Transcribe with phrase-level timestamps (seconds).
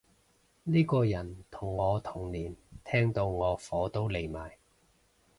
[0.63, 4.57] 呢個人同我同年，聽到我火都嚟埋